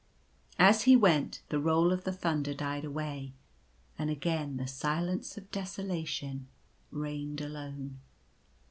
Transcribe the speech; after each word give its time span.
As 0.57 0.85
he 0.85 0.95
went 0.95 1.43
the 1.49 1.59
roll 1.59 1.91
of 1.91 2.05
the 2.05 2.11
thunder 2.11 2.55
died 2.55 2.83
away, 2.83 3.33
and 3.99 4.09
again 4.09 4.57
the 4.57 4.65
silence 4.65 5.37
of 5.37 5.51
desolation 5.51 6.47
reigned 6.89 7.39
alone. 7.39 7.99